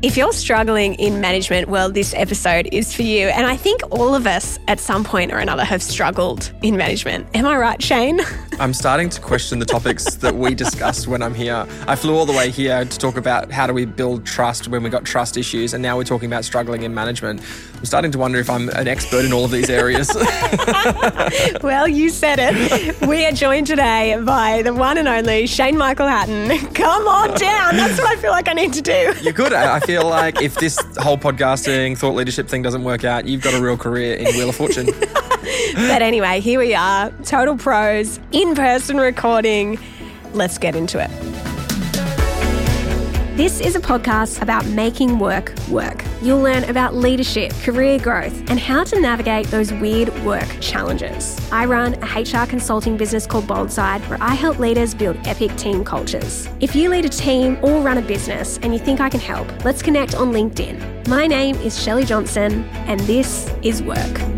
[0.00, 3.30] If you're struggling in management, well, this episode is for you.
[3.30, 7.26] And I think all of us at some point or another have struggled in management.
[7.34, 8.20] Am I right, Shane?
[8.60, 11.66] I'm starting to question the topics that we discussed when I'm here.
[11.86, 14.82] I flew all the way here to talk about how do we build trust when
[14.82, 17.40] we got trust issues, and now we're talking about struggling in management.
[17.76, 20.10] I'm starting to wonder if I'm an expert in all of these areas.
[21.62, 23.00] well, you said it.
[23.06, 26.58] We are joined today by the one and only Shane Michael Hatton.
[26.74, 27.76] Come on down.
[27.76, 29.14] That's what I feel like I need to do.
[29.22, 29.52] You're good.
[29.52, 33.54] I feel like if this whole podcasting, thought leadership thing doesn't work out, you've got
[33.54, 34.84] a real career in Wheel of Fortune.
[34.84, 39.78] but anyway, here we are, total pros, in person recording.
[40.34, 41.37] Let's get into it.
[43.38, 46.02] This is a podcast about making work work.
[46.20, 51.38] You'll learn about leadership, career growth, and how to navigate those weird work challenges.
[51.52, 55.84] I run a HR consulting business called Boldside where I help leaders build epic team
[55.84, 56.48] cultures.
[56.58, 59.46] If you lead a team or run a business and you think I can help,
[59.64, 61.06] let's connect on LinkedIn.
[61.06, 64.37] My name is Shelley Johnson, and this is Work.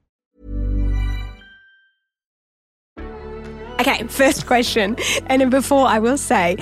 [3.81, 4.95] Okay, first question.
[5.25, 6.55] And before I will say,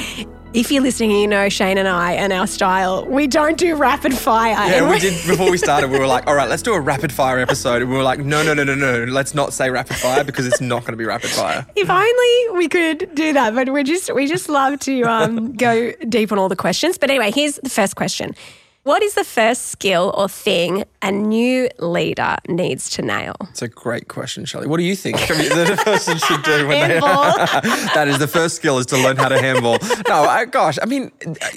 [0.53, 4.17] if you're listening, you know Shane and I and our style, we don't do rapid
[4.17, 4.53] fire.
[4.53, 5.91] Yeah, we did before we started.
[5.91, 7.81] We were like, all right, let's do a rapid fire episode.
[7.81, 10.47] And we were like, no, no, no, no, no, let's not say rapid fire because
[10.47, 11.67] it's not going to be rapid fire.
[11.75, 15.91] If only we could do that, but we just we just love to um, go
[16.07, 16.97] deep on all the questions.
[16.97, 18.33] But anyway, here's the first question.
[18.89, 23.35] What is the first skill or thing a new leader needs to nail?
[23.41, 24.65] It's a great question, Shelley.
[24.65, 26.99] What do you think the person should do when they
[27.93, 29.77] that is the first skill is to learn how to handball.
[30.07, 31.11] No, I, gosh, I mean,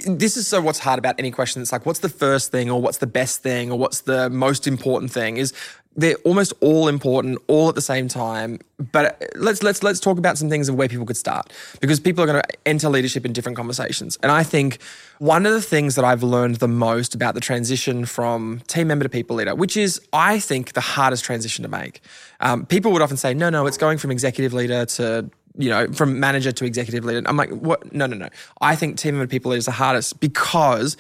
[0.06, 1.62] this is so what's hard about any question.
[1.62, 4.66] It's like, what's the first thing, or what's the best thing, or what's the most
[4.66, 5.38] important thing?
[5.38, 5.54] Is
[5.96, 8.58] they're almost all important all at the same time
[8.90, 12.24] but let's let's let's talk about some things of where people could start because people
[12.24, 14.78] are going to enter leadership in different conversations and i think
[15.18, 19.02] one of the things that i've learned the most about the transition from team member
[19.02, 22.00] to people leader which is i think the hardest transition to make
[22.40, 25.86] um, people would often say no no it's going from executive leader to you know,
[25.88, 27.20] from manager to executive leader.
[27.26, 27.92] I'm like, what?
[27.92, 28.30] No, no, no.
[28.62, 30.96] I think team member to people leader is the hardest because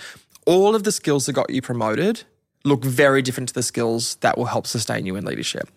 [0.46, 2.24] all of the skills that got you promoted
[2.64, 5.68] look very different to the skills that will help sustain you in leadership.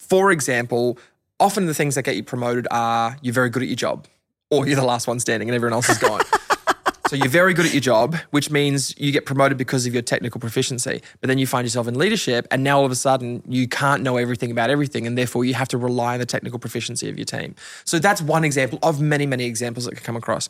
[0.00, 0.98] For example,
[1.40, 4.06] often the things that get you promoted are you're very good at your job
[4.50, 6.20] or you're the last one standing and everyone else is gone.
[7.08, 10.02] so you're very good at your job, which means you get promoted because of your
[10.02, 11.02] technical proficiency.
[11.20, 14.02] But then you find yourself in leadership and now all of a sudden you can't
[14.02, 17.16] know everything about everything and therefore you have to rely on the technical proficiency of
[17.18, 17.54] your team.
[17.84, 20.48] So that's one example of many, many examples that could come across.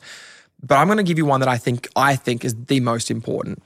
[0.62, 3.10] But I'm going to give you one that I think I think is the most
[3.10, 3.62] important.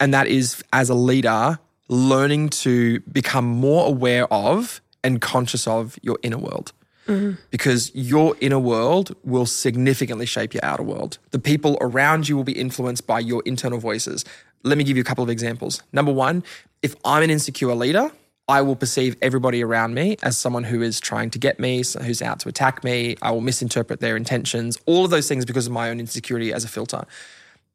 [0.00, 5.98] And that is as a leader, learning to become more aware of and conscious of
[6.02, 6.72] your inner world.
[7.06, 7.40] Mm-hmm.
[7.50, 11.18] Because your inner world will significantly shape your outer world.
[11.30, 14.24] The people around you will be influenced by your internal voices.
[14.62, 15.82] Let me give you a couple of examples.
[15.92, 16.44] Number one,
[16.82, 18.10] if I'm an insecure leader,
[18.50, 22.20] I will perceive everybody around me as someone who is trying to get me, who's
[22.20, 23.16] out to attack me.
[23.22, 26.64] I will misinterpret their intentions, all of those things because of my own insecurity as
[26.64, 27.04] a filter.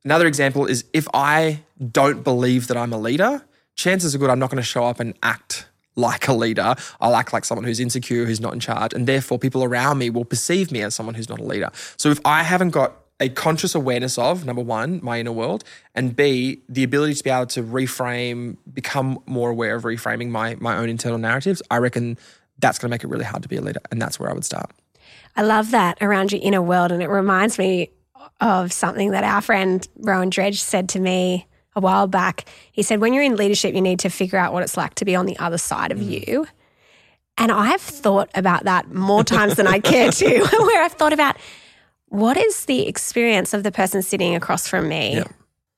[0.05, 1.61] Another example is if I
[1.91, 3.43] don't believe that I'm a leader,
[3.75, 6.75] chances are good I'm not going to show up and act like a leader.
[7.01, 8.93] I'll act like someone who's insecure, who's not in charge.
[8.93, 11.71] And therefore, people around me will perceive me as someone who's not a leader.
[11.97, 15.63] So if I haven't got a conscious awareness of number one, my inner world,
[15.95, 20.55] and B, the ability to be able to reframe, become more aware of reframing my
[20.59, 22.17] my own internal narratives, I reckon
[22.59, 23.81] that's going to make it really hard to be a leader.
[23.89, 24.69] And that's where I would start.
[25.35, 26.91] I love that around your inner world.
[26.91, 27.89] And it reminds me
[28.41, 32.45] of something that our friend Rowan Dredge said to me a while back.
[32.71, 35.05] He said, when you're in leadership, you need to figure out what it's like to
[35.05, 36.27] be on the other side of mm.
[36.27, 36.47] you.
[37.37, 41.35] And I've thought about that more times than I care to, where I've thought about
[42.07, 45.23] what is the experience of the person sitting across from me yeah.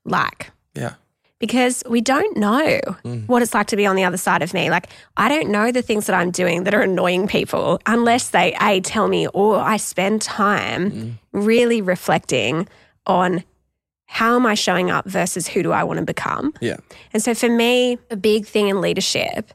[0.06, 0.51] like?
[0.75, 0.94] Yeah.
[1.39, 3.28] Because we don't know mm.
[3.28, 4.72] what it's like to be on the other side of me.
[4.72, 8.56] Like, I don't know the things that I'm doing that are annoying people unless they,
[8.60, 11.13] A, tell me or I spend time mm.
[11.34, 12.68] really reflecting
[13.06, 13.44] on
[14.06, 16.54] how am I showing up versus who do I want to become?
[16.60, 16.78] Yeah.
[17.13, 19.54] And so for me, a big thing in leadership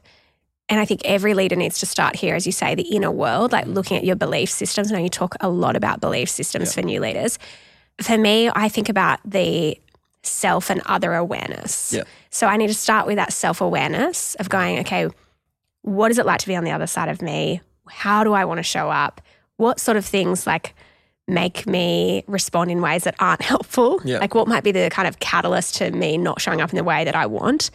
[0.69, 3.51] and I think every leader needs to start here, as you say, the inner world,
[3.51, 4.91] like looking at your belief systems.
[4.91, 6.81] I know you talk a lot about belief systems yeah.
[6.81, 7.37] for new leaders.
[8.01, 9.79] For me, I think about the
[10.23, 11.93] self and other awareness.
[11.93, 12.03] Yeah.
[12.29, 15.09] So I need to start with that self awareness of going, okay,
[15.81, 17.61] what is it like to be on the other side of me?
[17.87, 19.21] How do I want to show up?
[19.57, 20.73] What sort of things like
[21.27, 24.01] make me respond in ways that aren't helpful?
[24.03, 24.19] Yeah.
[24.19, 26.83] Like what might be the kind of catalyst to me not showing up in the
[26.83, 27.69] way that I want?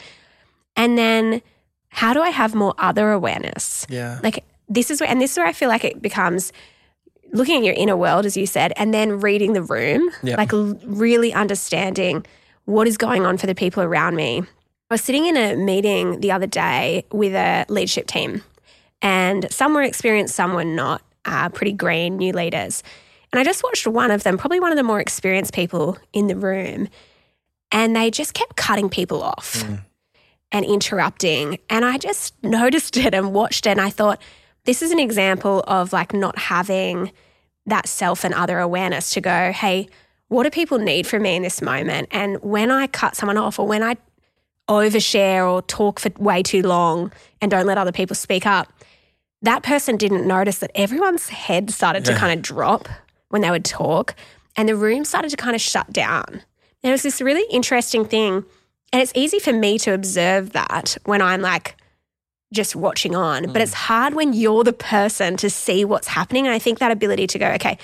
[0.77, 1.43] And then
[1.91, 3.87] how do I have more other awareness?
[3.89, 4.21] Yeah.
[4.23, 6.53] Like this is where, and this is where I feel like it becomes
[7.33, 10.37] looking at your inner world, as you said, and then reading the room, yeah.
[10.37, 12.25] like really understanding
[12.65, 14.43] what is going on for the people around me.
[14.91, 18.43] I was sitting in a meeting the other day with a leadership team,
[19.03, 22.83] and some were experienced, some were not, uh, pretty green, new leaders.
[23.33, 26.29] And I just watched one of them, probably one of the more experienced people in
[26.29, 26.89] the room,
[27.71, 29.63] and they just kept cutting people off.
[29.65, 29.81] Mm
[30.53, 31.59] and interrupting.
[31.69, 33.71] And I just noticed it and watched it.
[33.71, 34.21] And I thought,
[34.69, 37.11] this is an example of like not having
[37.65, 39.89] that self and other awareness to go, hey,
[40.27, 42.09] what do people need from me in this moment?
[42.11, 43.97] And when I cut someone off or when I
[44.69, 47.11] overshare or talk for way too long
[47.41, 48.71] and don't let other people speak up,
[49.41, 52.13] that person didn't notice that everyone's head started yeah.
[52.13, 52.91] to kind of drop
[53.31, 54.15] when they would talk
[54.55, 56.43] and the room started to kind of shut down.
[56.83, 58.45] There was this really interesting thing
[58.93, 61.78] and it's easy for me to observe that when I'm like
[62.53, 63.53] just watching on, mm.
[63.53, 66.47] but it's hard when you're the person to see what's happening.
[66.47, 67.79] And I think that ability to go, okay,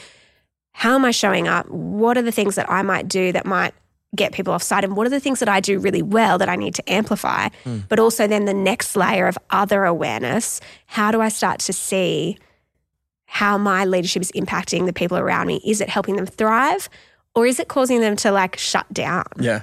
[0.72, 1.69] how am I showing up?
[1.69, 3.75] What are the things that I might do that might
[4.16, 4.84] get people offside?
[4.84, 7.49] And what are the things that I do really well that I need to amplify?
[7.64, 7.84] Mm.
[7.88, 10.61] But also then the next layer of other awareness.
[10.87, 12.38] How do I start to see
[13.26, 15.60] how my leadership is impacting the people around me?
[15.64, 16.88] Is it helping them thrive?
[17.34, 19.26] Or is it causing them to like shut down?
[19.38, 19.62] Yeah.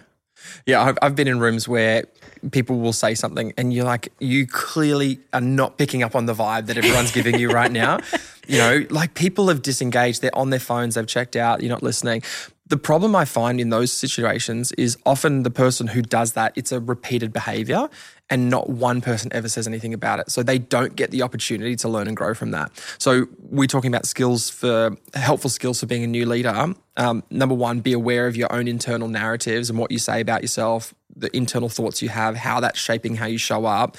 [0.65, 2.05] Yeah, I've, I've been in rooms where
[2.51, 6.33] people will say something and you're like, you clearly are not picking up on the
[6.33, 7.99] vibe that everyone's giving you right now.
[8.47, 11.83] You know, like people have disengaged, they're on their phones, they've checked out, you're not
[11.83, 12.23] listening.
[12.67, 16.71] The problem I find in those situations is often the person who does that, it's
[16.71, 17.87] a repeated behavior
[18.31, 20.31] and not one person ever says anything about it.
[20.31, 22.71] So they don't get the opportunity to learn and grow from that.
[22.97, 26.73] So we're talking about skills for helpful skills for being a new leader.
[26.95, 30.41] Um, number one, be aware of your own internal narratives and what you say about
[30.41, 33.97] yourself, the internal thoughts you have, how that's shaping how you show up,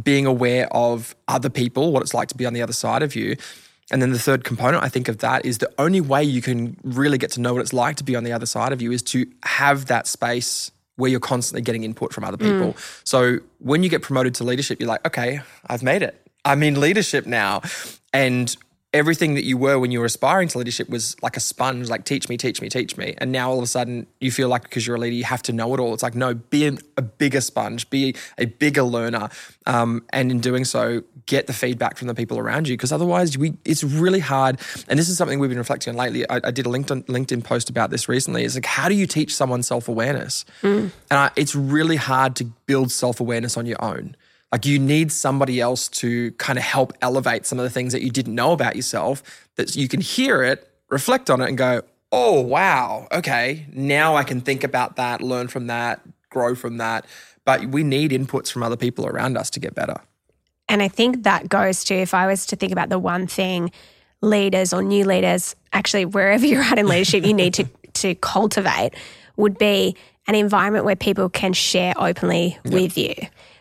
[0.00, 3.16] being aware of other people, what it's like to be on the other side of
[3.16, 3.34] you.
[3.90, 6.76] And then the third component, I think, of that is the only way you can
[6.84, 8.92] really get to know what it's like to be on the other side of you
[8.92, 12.74] is to have that space where you're constantly getting input from other people.
[12.74, 13.00] Mm.
[13.04, 16.14] So when you get promoted to leadership, you're like, okay, I've made it.
[16.44, 17.62] I'm in leadership now.
[18.12, 18.54] And
[18.92, 22.04] everything that you were when you were aspiring to leadership was like a sponge, like
[22.04, 23.14] teach me, teach me, teach me.
[23.18, 25.42] And now all of a sudden you feel like because you're a leader, you have
[25.42, 25.94] to know it all.
[25.94, 26.66] It's like, no, be
[26.96, 29.28] a bigger sponge, be a bigger learner.
[29.66, 32.76] Um, and in doing so, get the feedback from the people around you.
[32.76, 34.58] Because otherwise we it's really hard.
[34.88, 36.28] And this is something we've been reflecting on lately.
[36.28, 38.44] I, I did a LinkedIn, LinkedIn post about this recently.
[38.44, 40.44] It's like, how do you teach someone self-awareness?
[40.62, 40.90] Mm.
[41.10, 44.16] And I, it's really hard to build self-awareness on your own.
[44.52, 48.02] Like you need somebody else to kind of help elevate some of the things that
[48.02, 51.82] you didn't know about yourself that you can hear it, reflect on it, and go,
[52.12, 57.06] oh, wow, okay, now I can think about that, learn from that, grow from that.
[57.44, 60.00] But we need inputs from other people around us to get better.
[60.68, 63.70] And I think that goes to if I was to think about the one thing
[64.20, 68.94] leaders or new leaders, actually, wherever you're at in leadership, you need to, to cultivate
[69.36, 69.96] would be
[70.26, 73.14] an environment where people can share openly with you.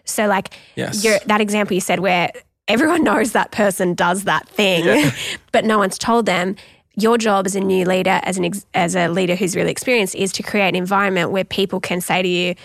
[0.05, 1.03] So, like yes.
[1.25, 2.31] that example you said, where
[2.67, 5.11] everyone knows that person does that thing, yeah.
[5.51, 6.55] but no one's told them.
[6.95, 10.15] Your job as a new leader, as an ex- as a leader who's really experienced,
[10.15, 12.55] is to create an environment where people can say to you,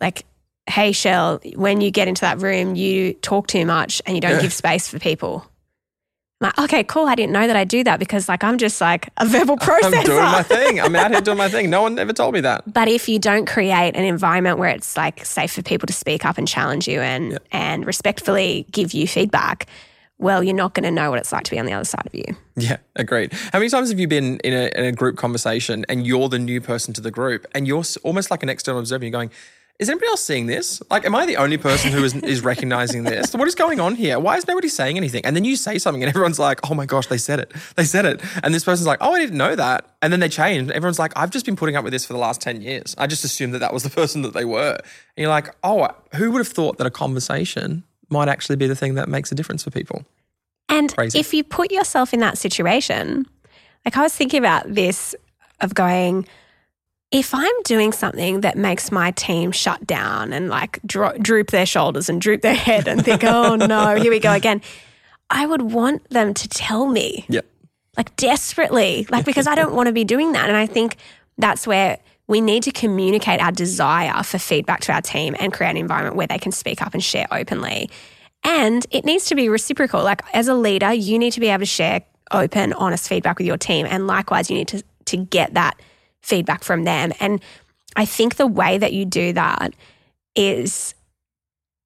[0.00, 0.24] like,
[0.66, 4.36] "Hey, Shell, when you get into that room, you talk too much and you don't
[4.36, 4.42] yeah.
[4.42, 5.46] give space for people."
[6.44, 7.06] Like, okay, cool.
[7.06, 9.94] I didn't know that I do that because like I'm just like a verbal processor.
[9.98, 10.80] I'm doing my thing.
[10.80, 11.70] I'm out here doing my thing.
[11.70, 12.72] No one ever told me that.
[12.72, 16.24] But if you don't create an environment where it's like safe for people to speak
[16.24, 19.66] up and challenge you and and respectfully give you feedback,
[20.18, 22.06] well, you're not going to know what it's like to be on the other side
[22.06, 22.24] of you.
[22.56, 23.32] Yeah, agreed.
[23.52, 26.38] How many times have you been in a, in a group conversation and you're the
[26.38, 29.04] new person to the group and you're almost like an external observer?
[29.04, 29.30] You're going,
[29.80, 30.80] is anybody else seeing this?
[30.88, 33.34] Like, am I the only person who is, is recognizing this?
[33.34, 34.20] What is going on here?
[34.20, 35.24] Why is nobody saying anything?
[35.26, 37.52] And then you say something and everyone's like, oh my gosh, they said it.
[37.74, 38.20] They said it.
[38.44, 39.96] And this person's like, oh, I didn't know that.
[40.00, 40.70] And then they change.
[40.70, 42.94] Everyone's like, I've just been putting up with this for the last 10 years.
[42.98, 44.76] I just assumed that that was the person that they were.
[44.76, 48.76] And you're like, oh, who would have thought that a conversation might actually be the
[48.76, 50.04] thing that makes a difference for people?
[50.68, 51.18] And Crazy.
[51.18, 53.26] if you put yourself in that situation,
[53.84, 55.16] like I was thinking about this
[55.60, 56.28] of going,
[57.14, 61.64] if I'm doing something that makes my team shut down and like dro- droop their
[61.64, 64.60] shoulders and droop their head and think, oh no, here we go again,
[65.30, 67.24] I would want them to tell me.
[67.28, 67.42] Yeah.
[67.96, 70.48] Like desperately, like because I don't want to be doing that.
[70.48, 70.96] And I think
[71.38, 75.70] that's where we need to communicate our desire for feedback to our team and create
[75.70, 77.90] an environment where they can speak up and share openly.
[78.42, 80.02] And it needs to be reciprocal.
[80.02, 82.02] Like as a leader, you need to be able to share
[82.32, 83.86] open, honest feedback with your team.
[83.88, 85.78] And likewise, you need to, to get that
[86.24, 87.12] feedback from them.
[87.20, 87.40] And
[87.96, 89.74] I think the way that you do that
[90.34, 90.94] is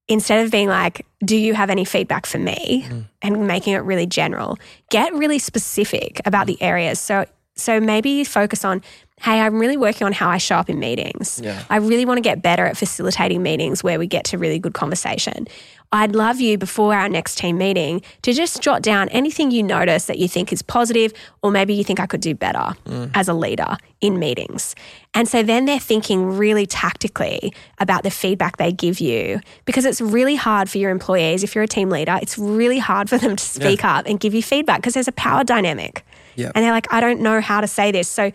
[0.07, 2.85] instead of being like, do you have any feedback for me?
[2.87, 3.05] Mm.
[3.21, 4.57] And making it really general,
[4.89, 6.99] get really specific about the areas.
[6.99, 7.25] So
[7.59, 8.81] so maybe you focus on,
[9.21, 11.41] hey, I'm really working on how I show up in meetings.
[11.43, 11.63] Yeah.
[11.69, 14.73] I really want to get better at facilitating meetings where we get to really good
[14.73, 15.47] conversation.
[15.91, 20.05] I'd love you before our next team meeting to just jot down anything you notice
[20.05, 21.11] that you think is positive,
[21.41, 23.09] or maybe you think I could do better mm.
[23.15, 24.75] as a leader in meetings.
[25.15, 29.99] And so then they're thinking really tactically about the feedback they give you because it's
[29.99, 31.43] really hard for your employees.
[31.43, 33.97] If you're a team leader, it's really hard for them to speak yeah.
[33.97, 36.05] up and give you feedback because there's a power dynamic.
[36.35, 36.51] Yeah.
[36.55, 38.07] And they're like, I don't know how to say this.
[38.07, 38.31] So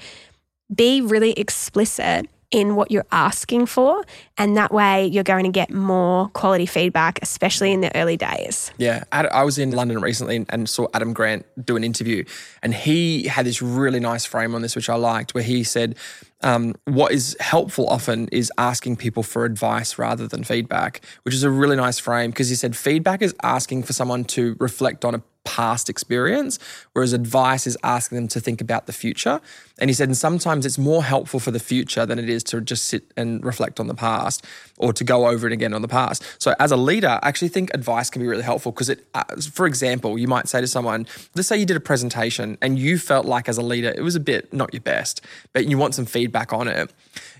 [0.75, 4.05] be really explicit in what you're asking for.
[4.39, 8.71] And that way you're going to get more quality feedback, especially in the early days.
[8.79, 9.03] Yeah.
[9.11, 12.25] I was in London recently and saw Adam Grant do an interview.
[12.63, 15.97] And he had this really nice frame on this, which I liked, where he said,
[16.43, 21.43] um, what is helpful often is asking people for advice rather than feedback, which is
[21.43, 25.17] a really nice frame because he said feedback is asking for someone to reflect on
[25.17, 26.59] a past experience,
[26.93, 29.41] whereas advice is asking them to think about the future.
[29.79, 32.61] And he said, and sometimes it's more helpful for the future than it is to
[32.61, 34.45] just sit and reflect on the past
[34.79, 36.25] or to go over it again on the past.
[36.39, 39.25] So as a leader, I actually think advice can be really helpful because it, uh,
[39.53, 42.99] for example, you might say to someone, let's say you did a presentation and you
[42.99, 45.21] felt like as a leader, it was a bit not your best,
[45.53, 46.93] but you want some feedback on it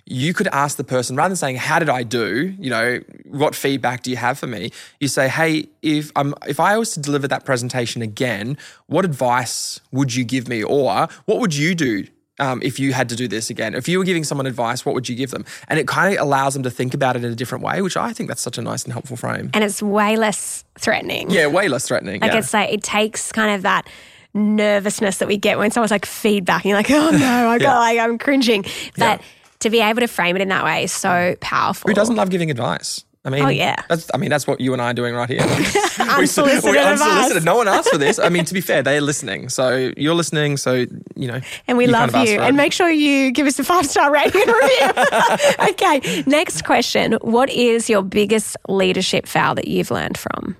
[0.07, 3.01] you could ask the person rather than saying, "How did I do?" You know,
[3.35, 4.71] what feedback do you have for me?
[5.01, 9.81] You say, "Hey, if I'm if I was to deliver that presentation again, what advice
[9.93, 12.07] would you give me, or what would you do?"
[12.41, 14.93] Um, if you had to do this again, if you were giving someone advice, what
[14.97, 15.45] would you give them?
[15.69, 17.97] And it kind of allows them to think about it in a different way, which
[17.97, 19.51] I think that's such a nice and helpful frame.
[19.55, 21.31] And it's way less threatening.
[21.31, 22.23] Yeah, way less threatening.
[22.23, 22.39] Like yeah.
[22.39, 23.89] it's like it takes kind of that
[24.33, 27.61] nervousness that we get when someone's like feedback and you're like, oh no, I got
[27.61, 27.79] yeah.
[27.79, 28.63] like I'm cringing.
[28.97, 29.27] But yeah
[29.65, 31.89] to be able to frame it in that way is so powerful.
[31.89, 33.03] Who doesn't love giving advice?
[33.27, 33.77] I mean, oh, yeah.
[33.89, 35.41] That's, I mean, that's what you and I are doing right here.
[35.99, 37.43] unsolicited, we, unsolicited.
[37.43, 38.19] No one asked for this.
[38.19, 39.49] I mean, to be fair, they're listening.
[39.49, 40.59] So you're listening.
[40.59, 40.85] So,
[41.17, 41.41] you know.
[41.67, 42.41] And we love kind of you.
[42.41, 45.71] And make sure you give us a five star rating and review.
[45.71, 46.23] okay.
[46.27, 47.15] Next question.
[47.23, 50.57] What is your biggest leadership fail that you've learned from?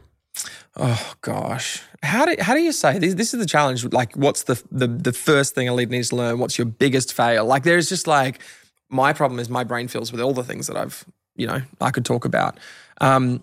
[0.77, 1.83] Oh, gosh.
[2.03, 3.15] How do, how do you say this?
[3.15, 3.85] This is the challenge.
[3.93, 6.39] Like, what's the, the, the first thing a leader needs to learn?
[6.39, 7.45] What's your biggest fail?
[7.45, 8.41] Like, there's just like,
[8.89, 11.05] my problem is my brain fills with all the things that I've,
[11.37, 12.59] you know, I could talk about.
[13.01, 13.43] Um,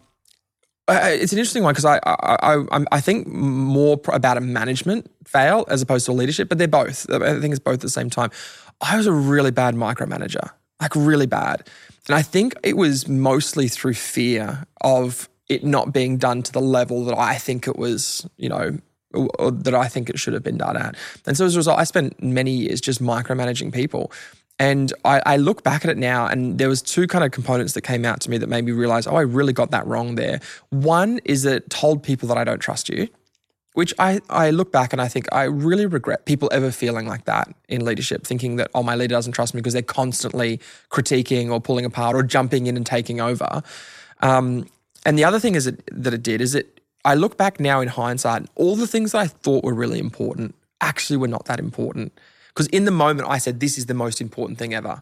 [0.88, 5.66] it's an interesting one because I, I, I, I, think more about a management fail
[5.70, 7.10] as opposed to a leadership, but they're both.
[7.10, 8.30] I think it's both at the same time.
[8.82, 10.50] I was a really bad micromanager,
[10.82, 11.70] like really bad.
[12.08, 16.62] And I think it was mostly through fear of it not being done to the
[16.62, 18.78] level that I think it was, you know,
[19.14, 20.96] that I think it should have been done at.
[21.28, 24.12] And so as a result, I spent many years just micromanaging people.
[24.62, 27.74] And I, I, look back at it now, and there was two kind of components
[27.74, 30.14] that came out to me that made me realize, oh, I really got that wrong
[30.14, 30.40] there.
[30.70, 33.08] One is that it told people that I don't trust you,
[33.74, 37.26] which I, I look back and I think I really regret people ever feeling like
[37.26, 40.60] that in leadership, thinking that, oh, my leader doesn't trust me because they're constantly
[40.92, 43.64] critiquing or pulling apart or jumping in and taking over.
[44.20, 44.68] Um,
[45.08, 47.82] and the other thing is it, that it did is it, I look back now
[47.82, 51.58] in hindsight, all the things that I thought were really important actually were not that
[51.60, 52.14] important.
[52.54, 55.02] Because in the moment, I said, this is the most important thing ever.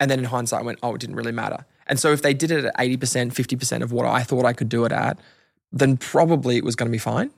[0.00, 1.64] And then in hindsight, I went, oh, it didn't really matter.
[1.86, 4.68] And so if they did it at 80%, 50% of what I thought I could
[4.68, 5.18] do it at,
[5.72, 7.30] then probably it was going to be fine.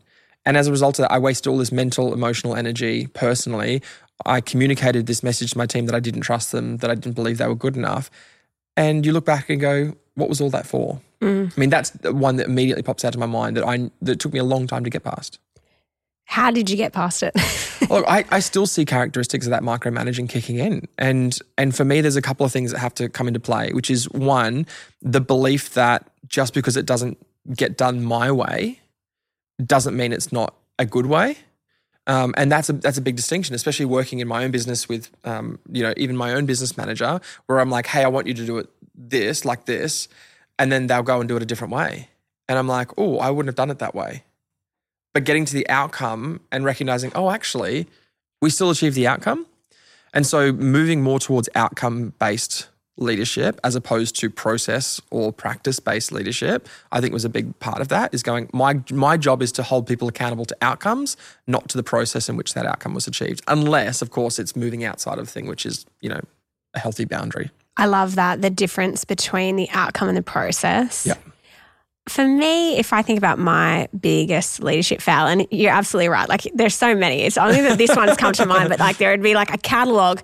[0.46, 3.82] And as a result of that, I wasted all this mental, emotional energy personally.
[4.24, 7.14] I communicated this message to my team that I didn't trust them, that I didn't
[7.14, 8.10] believe they were good enough.
[8.76, 11.00] And you look back and go, what was all that for?
[11.20, 11.52] Mm.
[11.54, 14.20] I mean, that's the one that immediately pops out of my mind that I that
[14.20, 15.38] took me a long time to get past.
[16.30, 17.34] How did you get past it?
[17.88, 20.86] Look, I, I still see characteristics of that micromanaging kicking in.
[20.98, 23.72] And and for me, there's a couple of things that have to come into play,
[23.72, 24.66] which is one,
[25.00, 27.16] the belief that just because it doesn't
[27.56, 28.78] get done my way
[29.64, 31.38] doesn't mean it's not a good way.
[32.06, 35.08] Um, and that's a that's a big distinction, especially working in my own business with,
[35.24, 38.34] um, you know, even my own business manager, where I'm like, hey, I want you
[38.34, 40.08] to do it this like this,
[40.58, 42.10] and then they'll go and do it a different way,
[42.50, 44.24] and I'm like, oh, I wouldn't have done it that way
[45.14, 47.86] but getting to the outcome and recognizing, oh, actually,
[48.40, 49.46] we still achieve the outcome.
[50.14, 56.10] And so moving more towards outcome based leadership as opposed to process or practice based
[56.10, 59.52] leadership i think was a big part of that is going my my job is
[59.52, 63.06] to hold people accountable to outcomes not to the process in which that outcome was
[63.06, 66.20] achieved unless of course it's moving outside of the thing which is you know
[66.74, 71.06] a healthy boundary I love that the difference between the outcome and the process.
[71.06, 71.14] Yeah.
[72.08, 76.42] For me, if I think about my biggest leadership fail, and you're absolutely right, like
[76.54, 77.22] there's so many.
[77.22, 79.58] It's only that this one's come to mind, but like there would be like a
[79.58, 80.20] catalog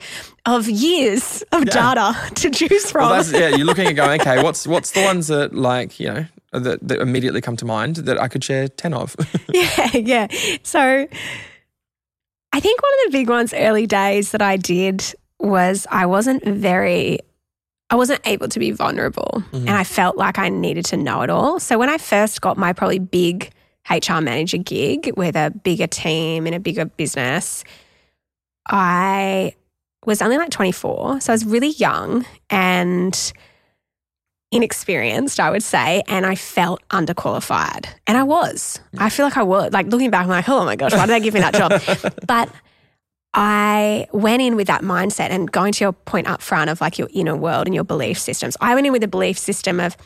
[0.47, 3.09] of years of data to choose from.
[3.09, 6.26] well, yeah you're looking at going okay what's what's the ones that like you know
[6.53, 9.17] that, that immediately come to mind that i could share 10 of
[9.55, 10.26] yeah, yeah.
[10.62, 11.09] So
[12.55, 15.03] I think one of the big ones early days that I did
[15.41, 17.19] was I wasn't very
[17.91, 19.69] I wasn't able to be vulnerable and mm-hmm.
[19.69, 21.61] I felt like I needed to know it all.
[21.61, 23.50] So when I first got my probably big
[23.91, 27.62] HR manager gig with a bigger team in a bigger business,
[28.67, 29.55] I
[30.07, 31.21] was only like 24.
[31.21, 33.33] So I was really young and
[34.50, 37.87] inexperienced, I would say, and I felt underqualified.
[38.07, 38.81] And I was.
[38.95, 39.03] Mm.
[39.03, 39.73] I feel like I was.
[39.73, 41.83] Like looking back, I'm like, oh my gosh, why did they give me that job?
[42.26, 42.49] but
[43.35, 46.99] I went in with that mindset and going to your point up front of like
[46.99, 48.57] your inner world and your belief systems.
[48.61, 49.97] I went in with a belief system of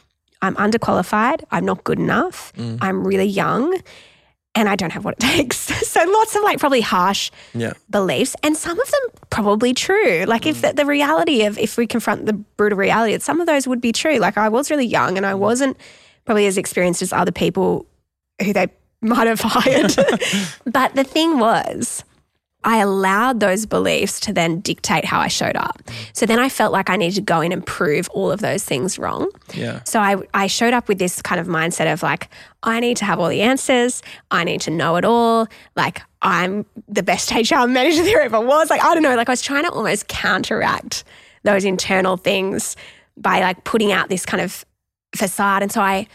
[0.41, 2.79] I'm underqualified, I'm not good enough, mm.
[2.81, 3.79] I'm really young,
[4.55, 5.59] and I don't have what it takes.
[5.59, 10.25] so lots of like probably harsh yeah beliefs, and some of them probably true.
[10.27, 10.69] Like if mm.
[10.69, 13.93] the, the reality of if we confront the brutal reality, some of those would be
[13.93, 14.19] true.
[14.19, 15.39] Like I was really young and I mm.
[15.39, 15.77] wasn't
[16.25, 17.87] probably as experienced as other people
[18.43, 18.69] who they
[19.03, 19.95] might have hired.
[20.67, 22.05] but the thing was,
[22.65, 25.81] I allowed those beliefs to then dictate how I showed up.
[26.13, 28.65] So then I felt like I needed to go in and prove all of those
[28.65, 29.31] things wrong.
[29.55, 32.29] yeah So I, I showed up with this kind of mindset of like,
[32.65, 34.03] I need to have all the answers.
[34.33, 35.47] I need to know it all.
[35.77, 38.71] Like, I'm the best HR manager there ever was.
[38.71, 39.15] Like, I don't know.
[39.15, 41.05] Like, I was trying to almost counteract
[41.45, 42.77] those internal things
[43.17, 44.65] by like putting out this kind of
[45.15, 45.63] facade.
[45.63, 46.09] And so I,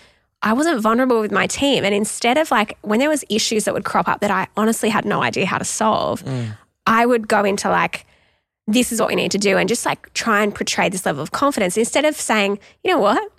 [0.44, 1.86] I wasn't vulnerable with my team.
[1.86, 4.90] And instead of like, when there was issues that would crop up that I honestly
[4.90, 6.56] had no idea how to solve, mm.
[6.86, 8.06] I would go into like,
[8.68, 11.24] this is what we need to do and just like try and portray this level
[11.24, 13.32] of confidence instead of saying, you know what?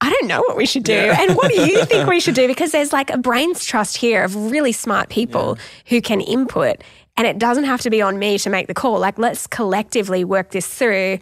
[0.00, 0.92] I don't know what we should do.
[0.92, 2.48] And what do you think we should do?
[2.48, 6.82] Because there's like a brains trust here of really smart people who can input.
[7.16, 8.98] And it doesn't have to be on me to make the call.
[8.98, 11.18] Like, let's collectively work this through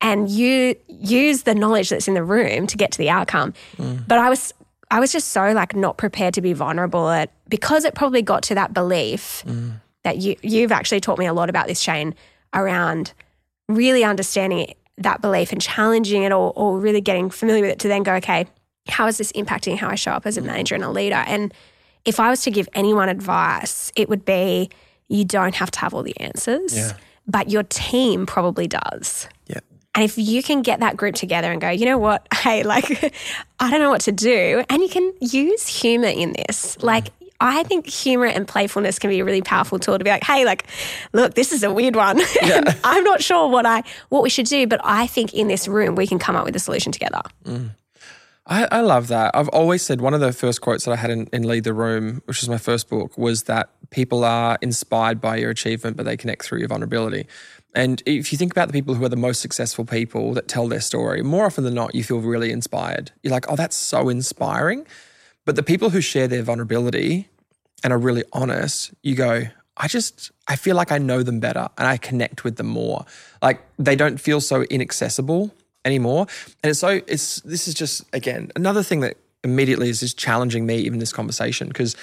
[0.00, 3.54] and you use the knowledge that's in the room to get to the outcome.
[4.06, 4.52] But I was
[4.90, 8.42] I was just so like not prepared to be vulnerable at because it probably got
[8.44, 9.44] to that belief
[10.04, 12.14] that you you've actually taught me a lot about this, Shane,
[12.54, 13.12] around
[13.68, 17.88] really understanding that belief and challenging it or, or really getting familiar with it to
[17.88, 18.46] then go, okay,
[18.88, 21.22] how is this impacting how I show up as a manager and a leader?
[21.26, 21.52] And
[22.04, 24.70] if I was to give anyone advice, it would be
[25.08, 26.92] you don't have to have all the answers, Yeah.
[27.26, 29.28] but your team probably does.
[29.46, 29.60] yeah
[29.98, 32.24] And if you can get that group together and go, you know what?
[32.38, 33.12] Hey, like,
[33.58, 34.62] I don't know what to do.
[34.70, 36.80] And you can use humor in this.
[36.80, 37.08] Like,
[37.40, 40.44] I think humor and playfulness can be a really powerful tool to be like, hey,
[40.44, 40.68] like,
[41.12, 42.20] look, this is a weird one.
[42.42, 45.66] and I'm not sure what I what we should do, but I think in this
[45.66, 47.22] room we can come up with a solution together.
[47.44, 47.70] Mm.
[48.46, 49.34] I, I love that.
[49.34, 51.74] I've always said one of the first quotes that I had in, in Lead the
[51.74, 56.06] Room, which is my first book, was that people are inspired by your achievement, but
[56.06, 57.26] they connect through your vulnerability.
[57.74, 60.68] And if you think about the people who are the most successful people that tell
[60.68, 63.12] their story, more often than not, you feel really inspired.
[63.22, 64.86] You're like, oh, that's so inspiring.
[65.44, 67.28] But the people who share their vulnerability
[67.84, 69.44] and are really honest, you go,
[69.76, 73.04] I just, I feel like I know them better and I connect with them more.
[73.42, 75.54] Like they don't feel so inaccessible
[75.84, 76.26] anymore.
[76.62, 80.66] And it's so, it's, this is just, again, another thing that immediately is just challenging
[80.66, 81.94] me even this conversation because,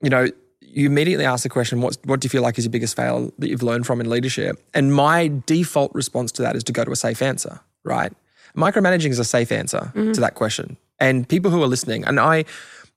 [0.00, 0.28] you know,
[0.70, 3.32] you immediately ask the question, what, what do you feel like is your biggest fail
[3.38, 4.62] that you've learned from in leadership?
[4.74, 8.12] And my default response to that is to go to a safe answer, right?
[8.56, 10.76] Micromanaging is a safe answer to that question.
[10.98, 12.44] And people who are listening, and I,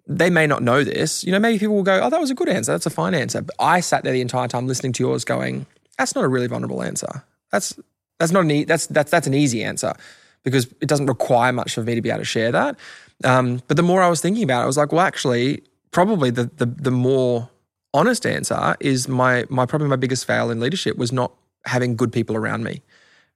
[0.07, 2.35] they may not know this, you know, maybe people will go, oh, that was a
[2.35, 2.71] good answer.
[2.71, 3.41] That's a fine answer.
[3.41, 5.65] But I sat there the entire time listening to yours going,
[5.97, 7.23] that's not a really vulnerable answer.
[7.51, 7.77] That's,
[8.19, 9.93] that's not an, e- that's, that's, that's an easy answer
[10.43, 12.77] because it doesn't require much of me to be able to share that.
[13.23, 16.31] Um, but the more I was thinking about it, I was like, well, actually, probably
[16.31, 17.49] the, the, the more
[17.93, 21.33] honest answer is my, my, probably my biggest fail in leadership was not
[21.65, 22.81] having good people around me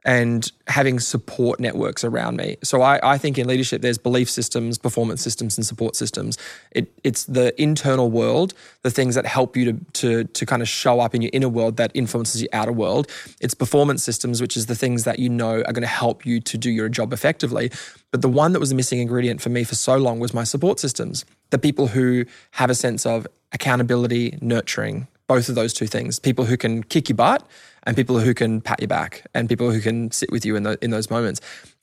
[0.05, 2.57] and having support networks around me.
[2.63, 6.37] So I, I think in leadership, there's belief systems, performance systems, and support systems.
[6.71, 10.69] It, it's the internal world, the things that help you to, to, to kind of
[10.69, 13.09] show up in your inner world that influences your outer world.
[13.41, 16.39] It's performance systems, which is the things that you know are going to help you
[16.39, 17.71] to do your job effectively.
[18.11, 20.43] But the one that was the missing ingredient for me for so long was my
[20.43, 21.25] support systems.
[21.55, 26.43] The people who have a sense of accountability, nurturing, both of those two things people
[26.43, 27.47] who can kick your butt
[27.83, 30.63] and people who can pat your back and people who can sit with you in,
[30.63, 31.39] the, in those moments.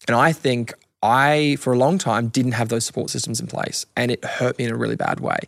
[0.07, 3.87] And I think I, for a long time, didn't have those support systems in place
[3.97, 5.39] and it hurt me in a really bad way.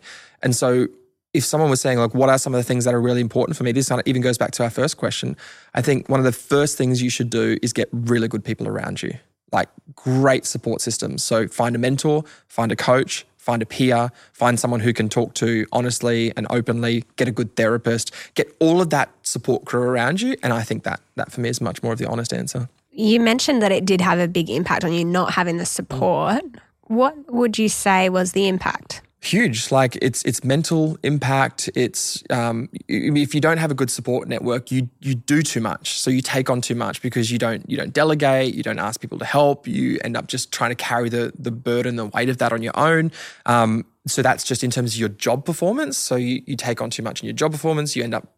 [0.42, 0.88] And so
[1.34, 3.58] if someone was saying, like, what are some of the things that are really important
[3.58, 3.72] for me?
[3.72, 5.36] This kind of even goes back to our first question.
[5.74, 8.68] I think one of the first things you should do is get really good people
[8.68, 9.18] around you,
[9.52, 11.22] like great support systems.
[11.22, 15.34] So find a mentor, find a coach, find a peer, find someone who can talk
[15.34, 20.22] to honestly and openly, get a good therapist, get all of that support crew around
[20.22, 20.34] you.
[20.42, 22.70] And I think that that for me is much more of the honest answer.
[22.90, 26.42] You mentioned that it did have a big impact on you not having the support.
[26.84, 29.02] What would you say was the impact?
[29.26, 29.70] Huge.
[29.70, 31.70] Like it's it's mental impact.
[31.74, 35.98] It's um, if you don't have a good support network you you do too much.
[35.98, 39.00] So you take on too much because you don't you don't delegate you don't ask
[39.00, 39.66] people to help.
[39.66, 42.62] You end up just trying to carry the the burden the weight of that on
[42.62, 43.12] your own.
[43.46, 45.96] Um, so that's just in terms of your job performance.
[45.96, 47.96] So you, you take on too much in your job performance.
[47.96, 48.28] You end up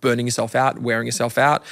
[0.00, 1.62] burning yourself out wearing yourself out.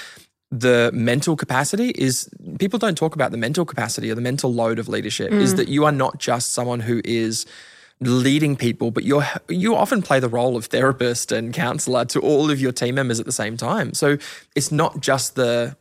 [0.50, 4.78] The mental capacity is people don't talk about the mental capacity or the mental load
[4.78, 5.40] of leadership mm.
[5.40, 7.44] is that you are not just someone who is
[8.00, 12.50] leading people, but you're you often play the role of therapist and counselor to all
[12.50, 13.94] of your team members at the same time.
[13.94, 14.18] So
[14.54, 15.76] it's not just the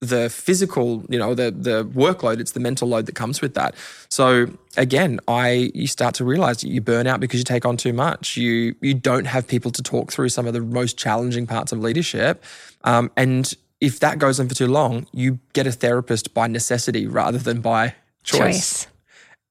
[0.00, 3.74] the physical, you know, the the workload, it's the mental load that comes with that.
[4.10, 7.76] So again, I you start to realize that you burn out because you take on
[7.76, 8.36] too much.
[8.36, 11.80] You you don't have people to talk through some of the most challenging parts of
[11.80, 12.44] leadership.
[12.84, 17.06] Um, and if that goes on for too long, you get a therapist by necessity
[17.06, 18.38] rather than by choice.
[18.38, 18.86] choice.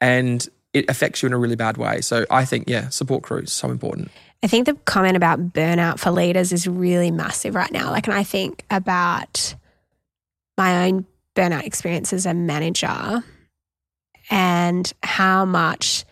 [0.02, 2.02] And it affects you in a really bad way.
[2.02, 4.12] So I think, yeah, support crew is so important.
[4.44, 7.90] I think the comment about burnout for leaders is really massive right now.
[7.90, 9.56] Like, and I think about
[10.58, 13.24] my own burnout experience as a manager
[14.30, 16.04] and how much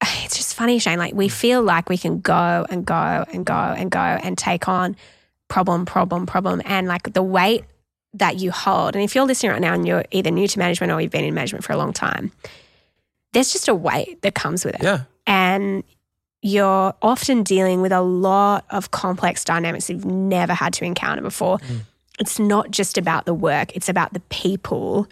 [0.24, 0.98] it's just funny, Shane.
[0.98, 2.94] Like, we feel like we can go and go
[3.30, 4.96] and go and go and take on
[5.48, 6.62] problem, problem, problem.
[6.64, 7.64] And like the weight
[8.14, 8.96] that you hold.
[8.96, 11.24] And if you're listening right now and you're either new to management or you've been
[11.24, 12.32] in management for a long time,
[13.32, 14.82] there's just a weight that comes with it.
[14.82, 15.02] Yeah.
[15.26, 15.84] And
[16.42, 21.58] you're often dealing with a lot of complex dynamics you've never had to encounter before.
[21.58, 21.80] Mm.
[22.20, 25.08] It's not just about the work, it's about the people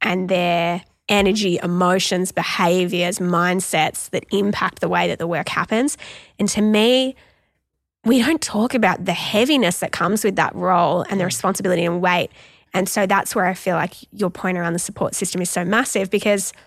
[0.00, 5.98] and their energy, emotions, behaviors, mindsets that impact the way that the work happens.
[6.38, 7.14] And to me,
[8.04, 11.26] we don't talk about the heaviness that comes with that role and the mm.
[11.26, 12.30] responsibility and weight.
[12.72, 15.64] And so that's where I feel like your point around the support system is so
[15.64, 16.52] massive because–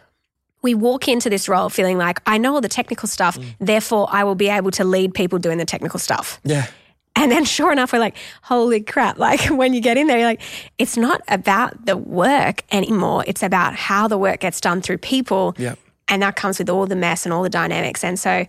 [0.63, 3.53] we walk into this role feeling like I know all the technical stuff, mm.
[3.59, 6.39] therefore I will be able to lead people doing the technical stuff.
[6.43, 6.67] Yeah.
[7.15, 9.19] And then sure enough, we're like, holy crap.
[9.19, 10.41] Like when you get in there, you're like,
[10.79, 13.23] it's not about the work anymore.
[13.27, 15.53] It's about how the work gets done through people.
[15.57, 15.75] Yeah.
[16.07, 18.03] And that comes with all the mess and all the dynamics.
[18.03, 18.45] And so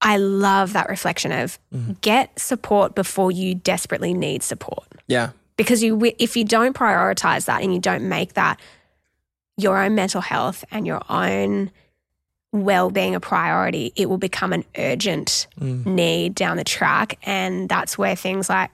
[0.00, 1.98] I love that reflection of mm.
[2.02, 4.86] get support before you desperately need support.
[5.06, 5.30] Yeah.
[5.56, 8.60] Because you, if you don't prioritize that and you don't make that
[9.56, 11.70] your own mental health and your own
[12.52, 15.84] well being a priority, it will become an urgent mm.
[15.84, 17.18] need down the track.
[17.24, 18.70] And that's where things like,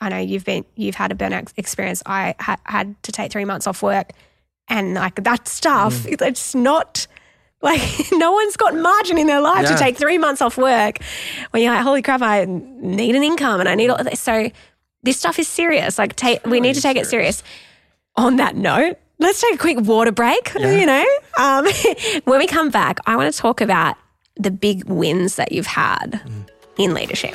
[0.00, 2.02] I know you've been, you've had a burnout experience.
[2.06, 4.12] I ha- had to take three months off work.
[4.68, 6.20] And like that stuff, mm.
[6.26, 7.06] it's not
[7.62, 9.76] like no one's got margin in their life yeah.
[9.76, 10.98] to take three months off work
[11.50, 14.20] when you're like, holy crap, I need an income and I need all this.
[14.20, 14.50] So
[15.02, 15.98] this stuff is serious.
[15.98, 17.06] Like, take, we need to take serious.
[17.06, 17.42] it serious.
[18.16, 20.52] On that note, let's take a quick water break.
[20.60, 20.78] Yeah.
[20.78, 21.06] You know,
[21.38, 21.66] um,
[22.24, 23.96] when we come back, I want to talk about
[24.36, 26.48] the big wins that you've had mm.
[26.76, 27.34] in leadership.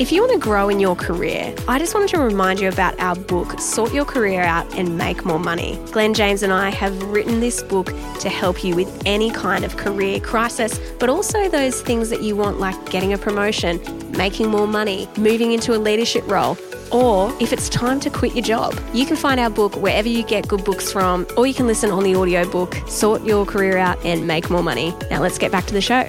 [0.00, 2.98] If you want to grow in your career, I just wanted to remind you about
[2.98, 5.78] our book, Sort Your Career Out and Make More Money.
[5.92, 9.76] Glen James and I have written this book to help you with any kind of
[9.76, 13.78] career crisis, but also those things that you want, like getting a promotion,
[14.12, 16.56] making more money, moving into a leadership role
[16.90, 18.74] or if it's time to quit your job.
[18.94, 21.90] You can find our book wherever you get good books from, or you can listen
[21.90, 24.94] on the audiobook, Sort Your Career Out and Make More Money.
[25.10, 26.08] Now let's get back to the show.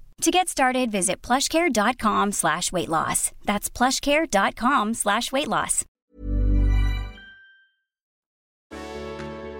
[0.21, 3.31] To get started, visit plushcare.com slash weight loss.
[3.43, 5.83] That's plushcare.com slash weight loss.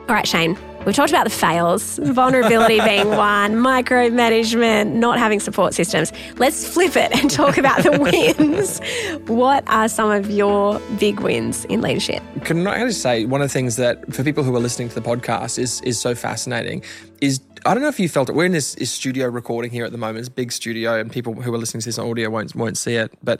[0.07, 5.73] All right, Shane, we've talked about the fails, vulnerability being one, micromanagement, not having support
[5.73, 6.11] systems.
[6.35, 7.97] Let's flip it and talk about the
[8.37, 8.81] wins.
[9.27, 12.21] What are some of your big wins in leadership?
[12.43, 14.95] Can I just say one of the things that for people who are listening to
[14.95, 16.83] the podcast is is so fascinating
[17.19, 18.35] is I don't know if you felt it.
[18.35, 20.19] We're in this, this studio recording here at the moment.
[20.19, 22.95] It's a big studio, and people who are listening to this audio won't won't see
[22.95, 23.13] it.
[23.23, 23.39] But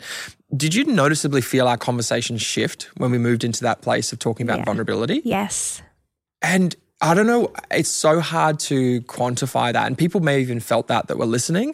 [0.56, 4.46] did you noticeably feel our conversation shift when we moved into that place of talking
[4.46, 4.66] about Yeah.
[4.66, 5.22] vulnerability?
[5.26, 5.82] Yes.
[6.42, 9.88] And I don't know, it's so hard to quantify that.
[9.88, 11.74] And people may have even felt that that were listening,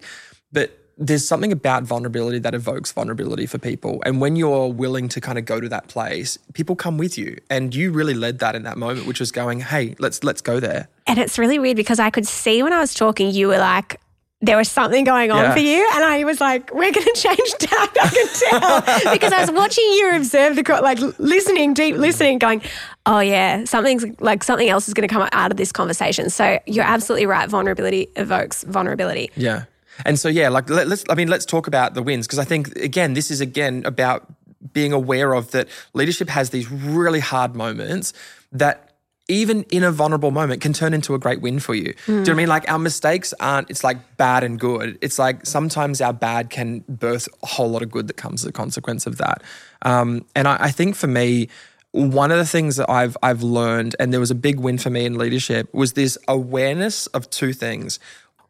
[0.54, 4.02] but there's something about vulnerability that evokes vulnerability for people.
[4.06, 7.38] And when you're willing to kind of go to that place, people come with you.
[7.50, 10.60] And you really led that in that moment, which was going, hey, let's let's go
[10.60, 10.88] there.
[11.06, 14.00] And it's really weird because I could see when I was talking, you were like,
[14.42, 15.54] there was something going on Yeah.
[15.54, 15.90] for you.
[15.96, 17.98] And I was like, we're going to change tact.
[18.02, 18.28] I can
[18.62, 19.14] tell.
[19.14, 22.62] because I was watching you observe the, co- like listening, deep listening, going,
[23.08, 26.30] oh, yeah, something's like something else is going to come out of this conversation.
[26.30, 27.50] So you're absolutely right.
[27.50, 29.32] Vulnerability evokes vulnerability.
[29.36, 29.64] Yeah.
[30.06, 32.46] And so yeah, like let, us I mean let's talk about the wins because I
[32.46, 34.26] think again this is again about
[34.74, 38.14] being aware of that leadership has these really hard moments
[38.52, 38.88] that
[39.30, 41.94] even in a vulnerable moment can turn into a great win for you.
[42.06, 42.48] Do you know what I mean?
[42.48, 44.98] Like our mistakes aren't it's like bad and good.
[45.02, 48.50] It's like sometimes our bad can birth a whole lot of good that comes as
[48.50, 49.44] a consequence of that.
[49.82, 51.50] Um, and I, I think for me,
[51.92, 54.90] one of the things that I've I've learned, and there was a big win for
[54.90, 58.00] me in leadership, was this awareness of two things.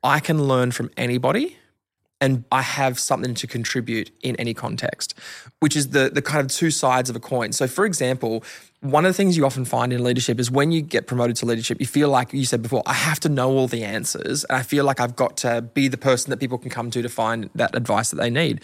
[0.04, 1.58] I can learn from anybody
[2.20, 5.14] and I have something to contribute in any context,
[5.60, 7.52] which is the the kind of two sides of a coin.
[7.52, 8.44] So for example,
[8.82, 11.46] one of the things you often find in leadership is when you get promoted to
[11.46, 14.44] leadership, you feel like you said before, I have to know all the answers.
[14.46, 17.02] And I feel like I've got to be the person that people can come to
[17.02, 18.62] to find that advice that they need.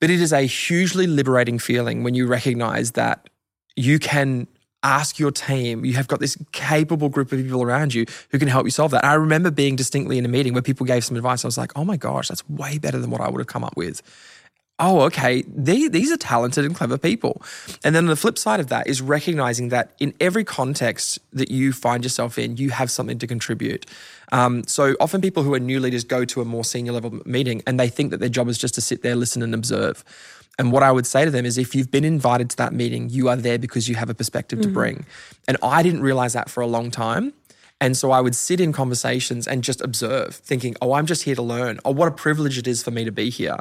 [0.00, 3.28] But it is a hugely liberating feeling when you recognize that
[3.74, 4.46] you can
[4.82, 8.48] ask your team, you have got this capable group of people around you who can
[8.48, 9.04] help you solve that.
[9.04, 11.44] I remember being distinctly in a meeting where people gave some advice.
[11.44, 13.64] I was like, oh my gosh, that's way better than what I would have come
[13.64, 14.02] up with.
[14.80, 15.42] Oh, okay.
[15.42, 17.42] They, these are talented and clever people.
[17.82, 21.72] And then the flip side of that is recognizing that in every context that you
[21.72, 23.86] find yourself in, you have something to contribute.
[24.30, 27.60] Um, so often people who are new leaders go to a more senior level meeting
[27.66, 30.04] and they think that their job is just to sit there, listen, and observe.
[30.58, 33.10] And what I would say to them is if you've been invited to that meeting,
[33.10, 34.74] you are there because you have a perspective to mm.
[34.74, 35.06] bring.
[35.46, 37.32] And I didn't realize that for a long time.
[37.80, 41.36] And so I would sit in conversations and just observe, thinking, oh, I'm just here
[41.36, 41.78] to learn.
[41.84, 43.58] Oh, what a privilege it is for me to be here.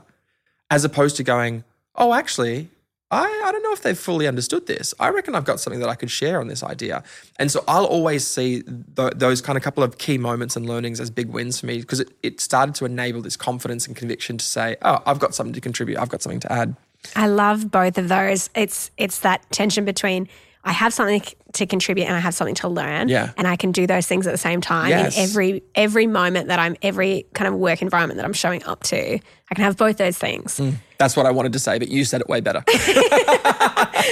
[0.72, 1.64] As opposed to going,
[1.96, 2.70] oh, actually,
[3.10, 4.94] I, I don't know if they've fully understood this.
[5.00, 7.04] I reckon I've got something that I could share on this idea.
[7.38, 11.00] And so I'll always see th- those kind of couple of key moments and learnings
[11.00, 14.38] as big wins for me because it, it started to enable this confidence and conviction
[14.38, 16.00] to say, oh, I've got something to contribute.
[16.00, 16.76] I've got something to add.
[17.16, 18.50] I love both of those.
[18.56, 20.28] It's it's that tension between
[20.64, 21.22] I have something
[21.54, 23.08] to contribute and I have something to learn.
[23.08, 23.32] Yeah.
[23.38, 25.16] And I can do those things at the same time Yes.
[25.18, 28.84] in every every moment that I'm every kind of work environment that I'm showing up
[28.84, 29.16] to.
[29.16, 30.58] I can have both those things.
[30.58, 30.72] Hmm.
[30.98, 32.64] That's what I wanted to say, but you said it way better.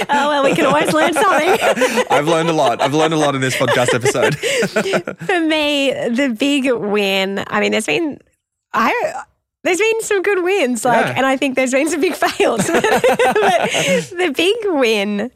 [0.08, 1.58] Oh well, we can always learn something.
[2.10, 2.82] I've learned a lot.
[2.82, 4.36] I've learned a lot in this podcast episode.
[5.26, 7.42] For me, the big win.
[7.46, 8.18] I mean, there's been
[8.74, 9.22] I.
[9.66, 11.14] There's been some good wins, like, Yeah.
[11.16, 12.66] and I think there's been some big fails.
[12.66, 15.30] but the big win,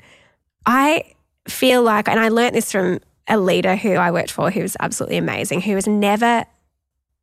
[0.64, 1.14] I
[1.48, 4.76] feel like, and I learnt this from a leader who I worked for, who was
[4.80, 6.44] absolutely amazing, who was never.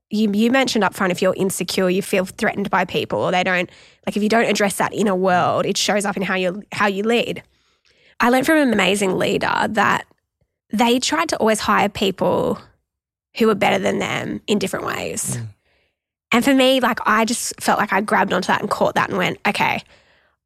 [0.09, 3.43] You, you mentioned up front if you're insecure, you feel threatened by people, or they
[3.43, 3.69] don't
[4.05, 6.87] like if you don't address that inner world, it shows up in how you how
[6.87, 7.43] you lead.
[8.21, 10.05] I learned from an amazing leader that
[10.71, 12.57] they tried to always hire people
[13.37, 15.37] who were better than them in different ways.
[15.37, 15.47] Mm.
[16.31, 19.09] And for me, like I just felt like I grabbed onto that and caught that
[19.09, 19.81] and went, okay,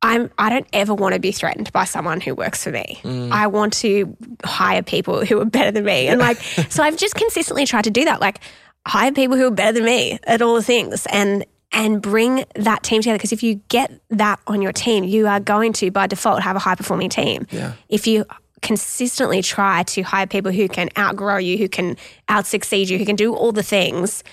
[0.02, 3.00] I'm I don't ever want to be threatened by someone who works for me.
[3.04, 3.32] Mm.
[3.32, 6.08] I want to hire people who are better than me.
[6.08, 6.38] And like
[6.70, 8.22] so I've just consistently tried to do that.
[8.22, 8.39] Like
[8.86, 12.84] hire people who are better than me at all the things and and bring that
[12.84, 16.08] team together because if you get that on your team, you are going to by
[16.08, 17.48] default have a high performing team.
[17.50, 17.74] Yeah.
[17.88, 18.26] If you
[18.62, 23.06] consistently try to hire people who can outgrow you, who can out succeed you, who
[23.06, 24.24] can do all the things,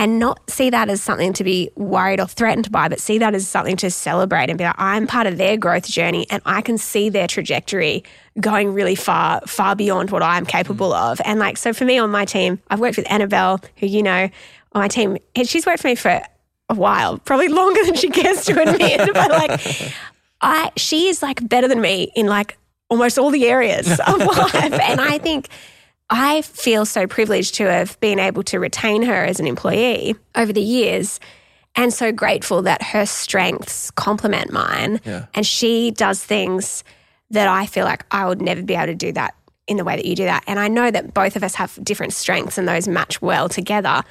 [0.00, 3.34] and not see that as something to be worried or threatened by, but see that
[3.34, 6.62] as something to celebrate and be like, I'm part of their growth journey and I
[6.62, 8.02] can see their trajectory
[8.40, 11.20] going really far, far beyond what I'm capable of.
[11.26, 14.30] And like, so for me on my team, I've worked with Annabelle, who you know
[14.72, 16.22] on my team, she's worked for me for
[16.70, 19.00] a while, probably longer than she cares to admit.
[19.12, 19.60] but like,
[20.40, 22.56] I she is like better than me in like
[22.88, 25.50] almost all the areas of life, and I think.
[26.10, 30.52] I feel so privileged to have been able to retain her as an employee over
[30.52, 31.20] the years
[31.76, 35.00] and so grateful that her strengths complement mine.
[35.04, 35.26] Yeah.
[35.34, 36.82] And she does things
[37.30, 39.34] that I feel like I would never be able to do that
[39.68, 40.42] in the way that you do that.
[40.48, 44.02] And I know that both of us have different strengths and those match well together.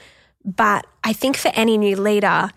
[0.45, 2.49] But I think for any new leader,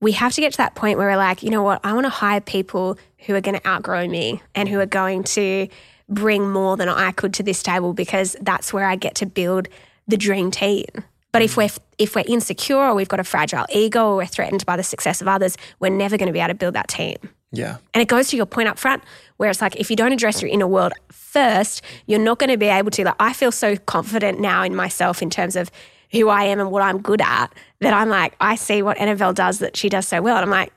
[0.00, 2.06] we have to get to that point where we're like, you know what, I want
[2.06, 5.68] to hire people who are going to outgrow me and who are going to
[6.08, 9.68] bring more than I could to this table because that's where I get to build
[10.06, 10.86] the dream team.
[11.32, 11.56] But if mm.
[11.58, 14.82] we're if we're insecure or we've got a fragile ego or we're threatened by the
[14.82, 17.16] success of others, we're never going to be able to build that team.
[17.52, 17.78] Yeah.
[17.94, 19.02] And it goes to your point up front,
[19.36, 22.56] where it's like if you don't address your inner world first, you're not going to
[22.56, 23.04] be able to.
[23.04, 25.70] Like I feel so confident now in myself in terms of
[26.12, 27.48] who I am and what I'm good at
[27.80, 30.36] that I'm like, I see what Annabelle does that she does so well.
[30.36, 30.72] And I'm like,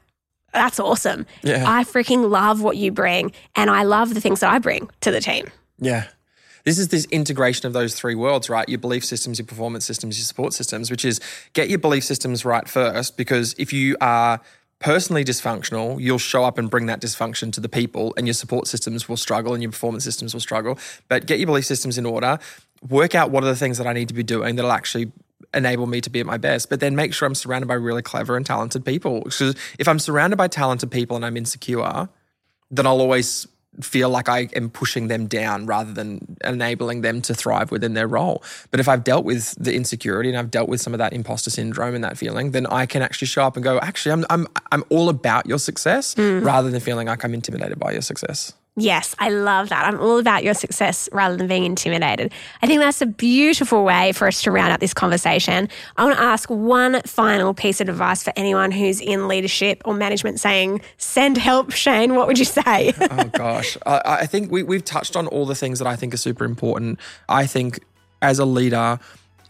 [0.53, 1.25] that's awesome.
[1.43, 1.63] Yeah.
[1.67, 3.31] I freaking love what you bring.
[3.55, 5.47] And I love the things that I bring to the team.
[5.79, 6.07] Yeah.
[6.65, 8.67] This is this integration of those three worlds, right?
[8.67, 11.19] Your belief systems, your performance systems, your support systems, which is
[11.53, 14.41] get your belief systems right first, because if you are
[14.79, 18.67] personally dysfunctional, you'll show up and bring that dysfunction to the people, and your support
[18.67, 20.77] systems will struggle and your performance systems will struggle.
[21.07, 22.39] But get your belief systems in order,
[22.87, 25.11] work out what are the things that I need to be doing that'll actually
[25.53, 28.01] enable me to be at my best, but then make sure I'm surrounded by really
[28.01, 29.21] clever and talented people.
[29.21, 32.09] Because if I'm surrounded by talented people and I'm insecure,
[32.71, 33.47] then I'll always
[33.81, 38.07] feel like I am pushing them down rather than enabling them to thrive within their
[38.07, 38.43] role.
[38.71, 41.49] But if I've dealt with the insecurity and I've dealt with some of that imposter
[41.49, 44.47] syndrome and that feeling, then I can actually show up and go, actually, I'm I'm
[44.71, 46.43] I'm all about your success mm.
[46.43, 48.53] rather than feeling like I'm intimidated by your success.
[48.75, 49.85] Yes, I love that.
[49.85, 52.31] I'm all about your success rather than being intimidated.
[52.61, 55.67] I think that's a beautiful way for us to round out this conversation.
[55.97, 59.93] I want to ask one final piece of advice for anyone who's in leadership or
[59.93, 62.15] management saying, send help, Shane.
[62.15, 62.93] What would you say?
[63.11, 66.13] oh gosh, I, I think we, we've touched on all the things that I think
[66.13, 66.99] are super important.
[67.27, 67.83] I think
[68.21, 68.99] as a leader,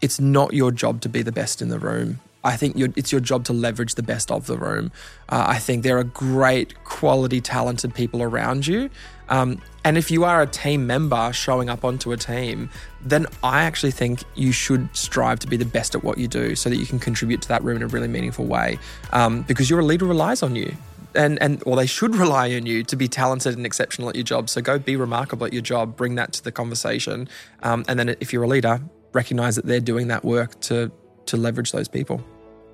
[0.00, 2.18] it's not your job to be the best in the room.
[2.42, 4.92] I think it's your job to leverage the best of the room.
[5.28, 8.90] Uh, I think there are great, quality, talented people around you.
[9.28, 12.70] Um, and if you are a team member showing up onto a team,
[13.02, 16.54] then I actually think you should strive to be the best at what you do
[16.54, 18.78] so that you can contribute to that room in a really meaningful way.
[19.12, 20.74] Um, because your leader relies on you
[21.14, 24.24] and and or they should rely on you to be talented and exceptional at your
[24.24, 24.48] job.
[24.48, 25.96] So go be remarkable at your job.
[25.96, 27.28] Bring that to the conversation,
[27.62, 28.80] um, and then if you're a leader,
[29.12, 30.92] recognize that they're doing that work to
[31.26, 32.22] to leverage those people.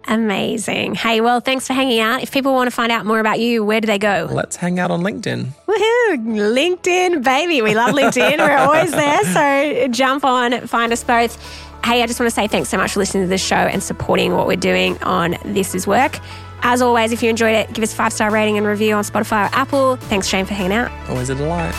[0.09, 0.95] Amazing.
[0.95, 2.23] Hey, well, thanks for hanging out.
[2.23, 4.29] If people want to find out more about you, where do they go?
[4.31, 5.47] Let's hang out on LinkedIn.
[5.67, 6.55] Woohoo!
[6.55, 7.61] LinkedIn, baby.
[7.61, 8.39] We love LinkedIn.
[8.39, 9.25] We're always there.
[9.25, 11.37] So jump on, find us both.
[11.85, 13.83] Hey, I just want to say thanks so much for listening to this show and
[13.83, 16.19] supporting what we're doing on This Is Work.
[16.63, 19.05] As always, if you enjoyed it, give us a five star rating and review on
[19.05, 19.97] Spotify or Apple.
[19.97, 20.91] Thanks, Shane, for hanging out.
[21.09, 21.75] Always a delight.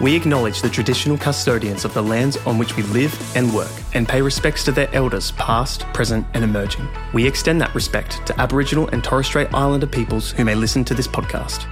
[0.00, 4.06] We acknowledge the traditional custodians of the lands on which we live and work and
[4.06, 6.88] pay respects to their elders past, present, and emerging.
[7.12, 10.94] We extend that respect to Aboriginal and Torres Strait Islander peoples who may listen to
[10.94, 11.66] this podcast.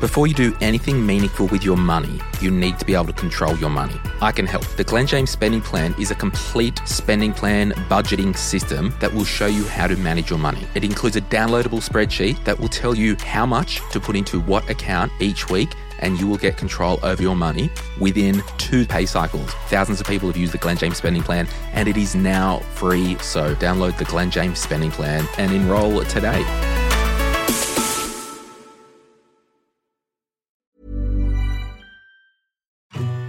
[0.00, 3.56] Before you do anything meaningful with your money, you need to be able to control
[3.56, 3.98] your money.
[4.20, 4.64] I can help.
[4.76, 9.46] The Glen James Spending Plan is a complete spending plan budgeting system that will show
[9.46, 10.66] you how to manage your money.
[10.74, 14.68] It includes a downloadable spreadsheet that will tell you how much to put into what
[14.70, 19.52] account each week and you will get control over your money within two pay cycles.
[19.68, 23.16] Thousands of people have used the Glen James Spending Plan and it is now free.
[23.18, 26.44] So download the Glen James Spending Plan and enroll today.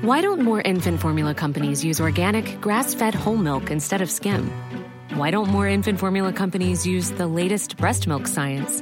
[0.08, 4.49] Why don't more infant formula companies use organic, grass fed whole milk instead of skim?
[5.15, 8.82] Why don't more infant formula companies use the latest breast milk science?